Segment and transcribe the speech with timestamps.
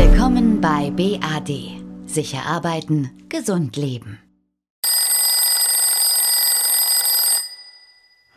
[0.00, 1.50] Willkommen bei BAD.
[2.06, 4.20] Sicher arbeiten, gesund leben.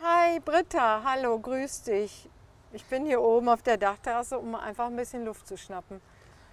[0.02, 2.28] Hi Britta, hallo, grüß dich.
[2.72, 6.00] Ich bin hier oben auf der Dachterrasse, um einfach ein bisschen Luft zu schnappen.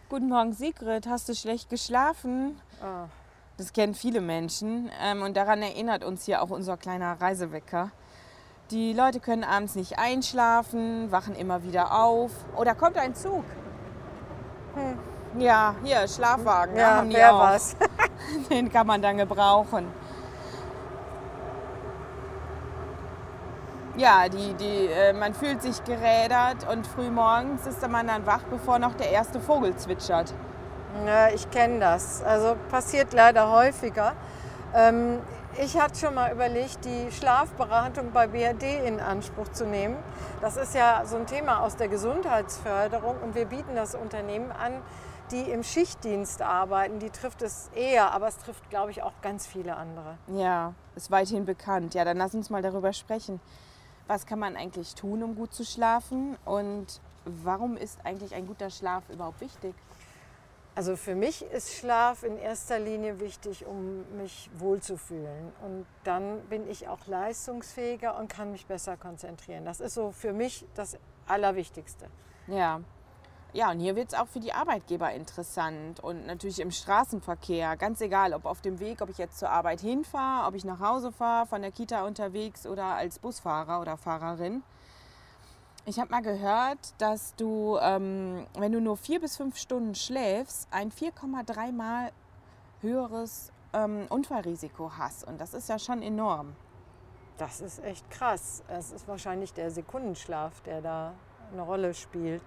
[0.09, 1.07] Guten Morgen, Sigrid.
[1.07, 2.61] Hast du schlecht geschlafen?
[2.79, 3.07] Ah,
[3.57, 7.89] Das kennen viele Menschen ähm, und daran erinnert uns hier auch unser kleiner Reisewecker.
[8.69, 12.29] Die Leute können abends nicht einschlafen, wachen immer wieder auf.
[12.55, 13.43] Oh, da kommt ein Zug.
[15.37, 16.75] Ja, hier, Schlafwagen.
[16.75, 17.39] ja, haben die auch.
[17.39, 17.75] was?
[18.49, 19.87] Den kann man dann gebrauchen.
[23.95, 28.79] Ja, die, die, äh, man fühlt sich gerädert und frühmorgens ist man dann wach, bevor
[28.79, 30.33] noch der erste Vogel zwitschert.
[31.05, 32.23] Ja, ich kenne das.
[32.23, 34.13] Also passiert leider häufiger.
[34.73, 35.19] Ähm,
[35.57, 39.97] ich hatte schon mal überlegt, die Schlafberatung bei BRD in Anspruch zu nehmen.
[40.41, 44.73] Das ist ja so ein Thema aus der Gesundheitsförderung und wir bieten das Unternehmen an,
[45.31, 46.99] die im Schichtdienst arbeiten.
[46.99, 50.17] Die trifft es eher, aber es trifft, glaube ich, auch ganz viele andere.
[50.27, 51.93] Ja, ist weithin bekannt.
[51.93, 53.39] Ja, dann lass uns mal darüber sprechen.
[54.07, 56.35] Was kann man eigentlich tun, um gut zu schlafen?
[56.45, 59.75] Und warum ist eigentlich ein guter Schlaf überhaupt wichtig?
[60.79, 65.51] Also für mich ist Schlaf in erster Linie wichtig, um mich wohlzufühlen.
[65.61, 69.65] Und dann bin ich auch leistungsfähiger und kann mich besser konzentrieren.
[69.65, 72.05] Das ist so für mich das Allerwichtigste.
[72.47, 72.79] Ja.
[73.51, 77.75] Ja, und hier wird es auch für die Arbeitgeber interessant und natürlich im Straßenverkehr.
[77.75, 80.79] Ganz egal, ob auf dem Weg, ob ich jetzt zur Arbeit hinfahre, ob ich nach
[80.79, 84.63] Hause fahre, von der Kita unterwegs oder als Busfahrer oder Fahrerin.
[85.89, 90.67] Ich habe mal gehört, dass du, ähm, wenn du nur vier bis fünf Stunden schläfst,
[90.69, 92.11] ein 4,3 Mal
[92.81, 95.23] höheres ähm, Unfallrisiko hast.
[95.23, 96.55] Und das ist ja schon enorm.
[97.39, 98.61] Das ist echt krass.
[98.67, 101.13] Es ist wahrscheinlich der Sekundenschlaf, der da
[101.51, 102.43] eine Rolle spielt.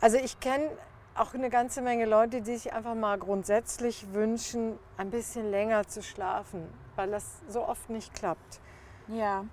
[0.00, 0.70] Also ich kenne
[1.16, 6.00] auch eine ganze Menge Leute, die sich einfach mal grundsätzlich wünschen, ein bisschen länger zu
[6.00, 6.62] schlafen,
[6.94, 8.60] weil das so oft nicht klappt.
[9.08, 9.44] Ja,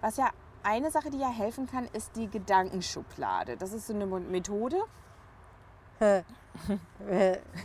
[0.00, 0.30] was ja
[0.62, 3.56] eine Sache, die ja helfen kann, ist die Gedankenschublade.
[3.56, 4.76] Das ist so eine Methode.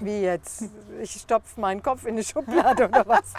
[0.02, 0.70] Wie jetzt?
[1.02, 3.34] Ich stopfe meinen Kopf in eine Schublade oder was?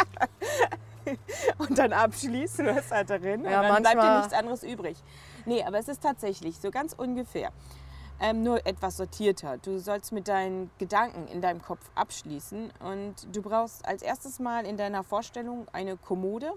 [1.58, 3.44] Und dann abschließen, du hast halt darin.
[3.44, 5.00] Ja, und dann bleibt dir nichts anderes übrig.
[5.44, 7.52] Nee, aber es ist tatsächlich so ganz ungefähr.
[8.18, 9.58] Ähm, nur etwas sortierter.
[9.58, 14.66] Du sollst mit deinen Gedanken in deinem Kopf abschließen und du brauchst als erstes mal
[14.66, 16.50] in deiner Vorstellung eine Kommode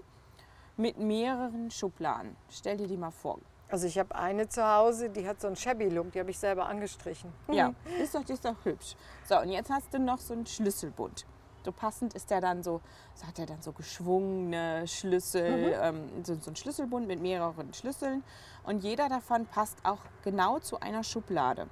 [0.80, 2.36] mit mehreren Schubladen.
[2.48, 3.38] Stell dir die mal vor.
[3.68, 6.66] Also ich habe eine zu Hause, die hat so einen Shabby-Look, die habe ich selber
[6.66, 7.32] angestrichen.
[7.52, 8.96] Ja, ist doch, ist doch hübsch.
[9.28, 11.24] So, und jetzt hast du noch so einen Schlüsselbund.
[11.64, 12.80] So passend ist der dann so,
[13.14, 18.24] so hat er dann so geschwungene Schlüssel, ähm, so, so ein Schlüsselbund mit mehreren Schlüsseln.
[18.64, 21.68] Und jeder davon passt auch genau zu einer Schublade.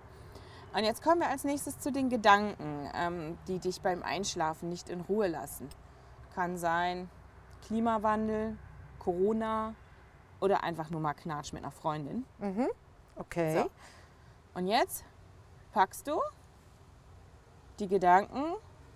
[0.76, 4.90] Und jetzt kommen wir als nächstes zu den Gedanken, ähm, die dich beim Einschlafen nicht
[4.90, 5.68] in Ruhe lassen.
[6.34, 7.08] Kann sein
[7.66, 8.58] Klimawandel,
[8.98, 9.74] Corona
[10.40, 12.24] oder einfach nur mal Knatsch mit einer Freundin.
[13.16, 13.62] Okay.
[13.62, 13.70] So.
[14.54, 15.04] Und jetzt
[15.72, 16.20] packst du
[17.78, 18.54] die Gedanken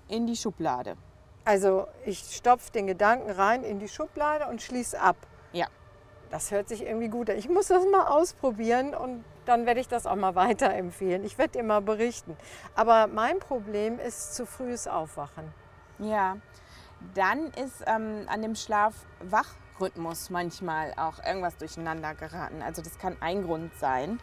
[0.09, 0.97] in die Schublade.
[1.45, 5.17] Also ich stopfe den Gedanken rein in die Schublade und schließe ab.
[5.53, 5.67] Ja.
[6.31, 7.37] Das hört sich irgendwie gut an.
[7.37, 11.25] Ich muss das mal ausprobieren und dann werde ich das auch mal weiterempfehlen.
[11.25, 12.37] Ich werde dir mal berichten.
[12.75, 15.53] Aber mein Problem ist zu frühes Aufwachen.
[15.99, 16.37] Ja.
[17.15, 18.55] Dann ist ähm, an dem
[19.73, 22.63] Schlaf-Wach-Rhythmus manchmal auch irgendwas durcheinander geraten.
[22.63, 24.21] Also das kann ein Grund sein.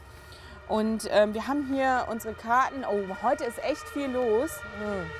[0.67, 2.85] Und ähm, wir haben hier unsere Karten.
[2.85, 4.51] Oh, heute ist echt viel los.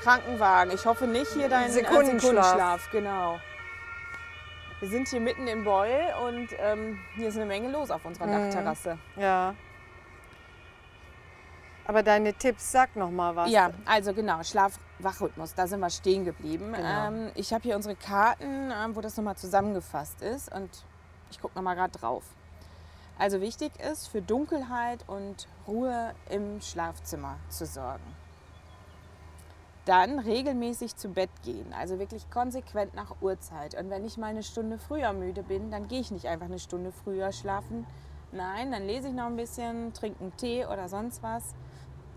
[0.04, 0.72] Krankenwagen.
[0.74, 2.22] Ich hoffe nicht hier dein äh, Sekundenschlaf.
[2.22, 2.92] Sekundenschlaf.
[2.92, 3.40] Genau.
[4.80, 8.28] Wir sind hier mitten in Beul und ähm, hier ist eine Menge los auf unserer
[8.28, 8.98] Dachterrasse.
[9.18, 9.56] Ja.
[11.90, 13.50] Aber deine Tipps, sag noch mal was.
[13.50, 16.72] Ja, also genau, Schlaf-Wach-Rhythmus, da sind wir stehen geblieben.
[16.72, 17.08] Genau.
[17.08, 20.70] Ähm, ich habe hier unsere Karten, ähm, wo das nochmal zusammengefasst ist und
[21.32, 22.24] ich gucke nochmal gerade drauf.
[23.18, 28.16] Also wichtig ist, für Dunkelheit und Ruhe im Schlafzimmer zu sorgen.
[29.86, 33.74] Dann regelmäßig zu Bett gehen, also wirklich konsequent nach Uhrzeit.
[33.74, 36.60] Und wenn ich mal eine Stunde früher müde bin, dann gehe ich nicht einfach eine
[36.60, 37.88] Stunde früher schlafen.
[38.32, 41.56] Nein, dann lese ich noch ein bisschen, trinke einen Tee oder sonst was.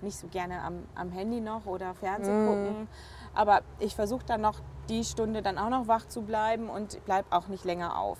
[0.03, 2.89] Nicht so gerne am, am Handy noch oder Fernsehen gucken.
[3.35, 7.29] Aber ich versuche dann noch die Stunde dann auch noch wach zu bleiben und bleibe
[7.31, 8.19] auch nicht länger auf.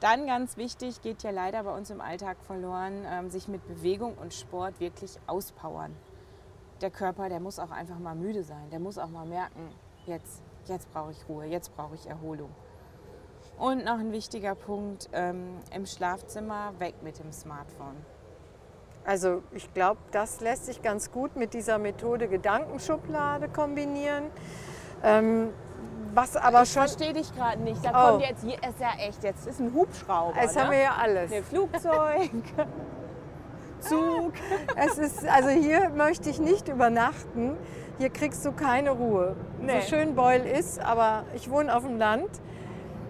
[0.00, 4.18] Dann ganz wichtig, geht ja leider bei uns im Alltag verloren, ähm, sich mit Bewegung
[4.18, 5.96] und Sport wirklich auspowern.
[6.80, 8.68] Der Körper, der muss auch einfach mal müde sein.
[8.70, 9.70] Der muss auch mal merken,
[10.04, 12.50] jetzt, jetzt brauche ich Ruhe, jetzt brauche ich Erholung.
[13.58, 17.96] Und noch ein wichtiger Punkt, ähm, im Schlafzimmer weg mit dem Smartphone.
[19.04, 24.24] Also ich glaube, das lässt sich ganz gut mit dieser Methode Gedankenschublade kombinieren.
[25.02, 25.50] Ähm,
[26.14, 26.82] was aber ich schon.
[26.84, 27.84] verstehe dich gerade nicht.
[27.84, 28.10] Da Oh.
[28.12, 30.40] kommt jetzt, hier ist ja echt, jetzt ist ein Hubschrauber.
[30.40, 30.62] Jetzt ne?
[30.62, 31.32] haben wir ja alles.
[31.32, 32.30] Ein Flugzeug,
[33.80, 34.32] Zug.
[34.76, 37.56] Es ist, also hier möchte ich nicht übernachten.
[37.98, 39.36] Hier kriegst du keine Ruhe.
[39.60, 39.80] Nee.
[39.82, 42.28] So schön Beul ist, aber ich wohne auf dem Land.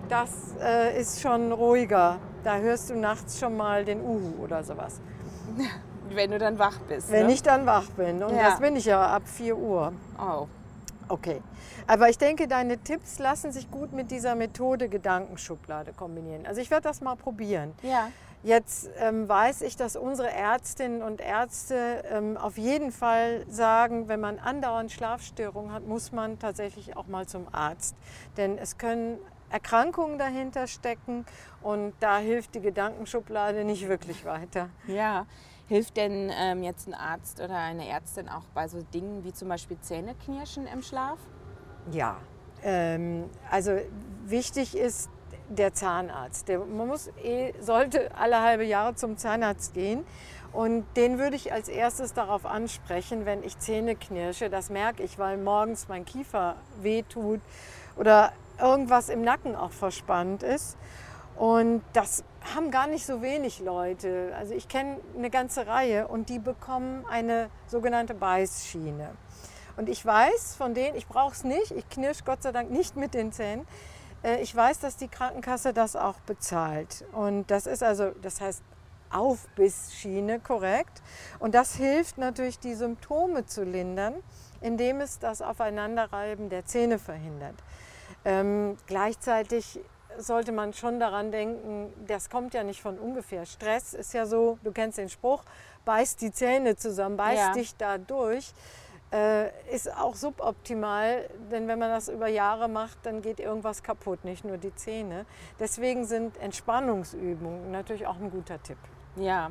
[0.08, 0.31] Das
[0.61, 2.19] äh, ist schon ruhiger.
[2.43, 5.00] Da hörst du nachts schon mal den Uhu oder sowas.
[6.11, 7.11] Wenn du dann wach bist.
[7.11, 7.32] Wenn ne?
[7.32, 8.23] ich dann wach bin.
[8.23, 8.50] Und Ja.
[8.50, 9.93] das bin ich ja ab 4 Uhr.
[10.19, 10.46] Oh.
[11.08, 11.43] Okay.
[11.87, 16.46] Aber ich denke, deine Tipps lassen sich gut mit dieser Methode Gedankenschublade kombinieren.
[16.46, 17.73] Also ich werde das mal probieren.
[17.82, 18.08] Ja.
[18.43, 24.20] Jetzt ähm, weiß ich, dass unsere Ärztinnen und Ärzte ähm, auf jeden Fall sagen, wenn
[24.20, 27.97] man andauernd Schlafstörungen hat, muss man tatsächlich auch mal zum Arzt.
[28.37, 29.19] Denn es können
[29.55, 31.25] Erkrankungen dahinter stecken
[31.62, 34.69] und da hilft die Gedankenschublade nicht wirklich weiter.
[34.89, 35.27] Ja.
[35.69, 39.49] Hilft denn ähm, jetzt ein Arzt oder eine Ärztin auch bei so Dingen wie zum
[39.49, 41.19] Beispiel Zähneknirschen im Schlaf?
[41.93, 42.17] Ja,
[42.65, 43.79] ähm, also
[44.27, 45.09] wichtig ist
[45.49, 46.49] der Zahnarzt.
[46.49, 50.05] Der, man muss eh, sollte alle halbe Jahre zum Zahnarzt gehen.
[50.53, 54.50] Und den würde ich als erstes darauf ansprechen, wenn ich Zähne knirsche.
[54.50, 57.41] Das merke ich, weil morgens mein Kiefer wehtut
[57.97, 60.77] oder irgendwas im Nacken auch verspannt ist.
[61.37, 62.23] Und das
[62.55, 64.33] haben gar nicht so wenig Leute.
[64.39, 69.11] Also ich kenne eine ganze Reihe und die bekommen eine sogenannte Beißschiene.
[69.77, 72.97] Und ich weiß von denen, ich brauche es nicht, ich knirsch Gott sei Dank nicht
[72.97, 73.67] mit den Zähnen.
[74.23, 77.05] Äh, Ich weiß, dass die Krankenkasse das auch bezahlt.
[77.12, 78.62] Und das ist also, das heißt
[79.11, 81.03] Aufbissschiene, korrekt.
[81.39, 84.15] Und das hilft natürlich, die Symptome zu lindern,
[84.61, 87.57] indem es das Aufeinanderreiben der Zähne verhindert.
[88.25, 89.81] Ähm, gleichzeitig
[90.19, 93.47] sollte man schon daran denken, das kommt ja nicht von ungefähr.
[93.47, 95.43] Stress ist ja so, du kennst den Spruch,
[95.85, 97.53] beißt die Zähne zusammen, beißt Ja.
[97.53, 98.53] dich da durch.
[99.12, 104.25] Äh, ist auch suboptimal, denn wenn man das über Jahre macht, dann geht irgendwas kaputt,
[104.25, 105.25] nicht nur die Zähne.
[105.61, 108.79] Deswegen sind Entspannungsübungen natürlich auch ein guter Tipp.
[109.17, 109.50] Ja.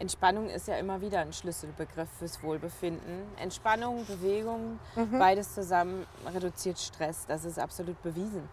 [0.00, 3.22] Entspannung ist ja immer wieder ein Schlüsselbegriff fürs Wohlbefinden.
[3.36, 4.80] Entspannung, Bewegung,
[5.12, 7.26] beides zusammen reduziert Stress.
[7.26, 8.48] Das ist absolut bewiesen.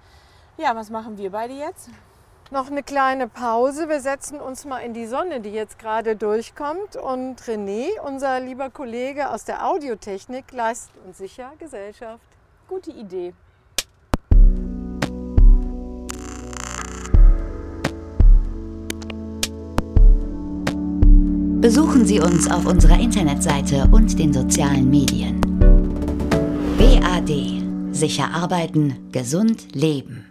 [0.58, 1.90] Ja, was machen wir beide jetzt?
[2.52, 3.90] Noch eine kleine Pause.
[3.90, 6.96] Wir setzen uns mal in die Sonne, die jetzt gerade durchkommt.
[6.96, 12.28] Und René, unser lieber Kollege aus der Audiotechnik, leistet uns sicher Gesellschaft.
[12.68, 13.34] Gute Idee.
[21.68, 25.42] Besuchen Sie uns auf unserer Internetseite und den sozialen Medien.
[26.78, 27.62] BAD.
[27.92, 30.24] Sicher arbeiten, gesund leben.